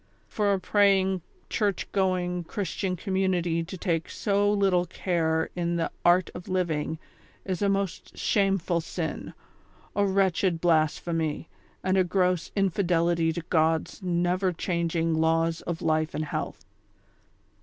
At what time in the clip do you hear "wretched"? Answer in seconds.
10.03-10.59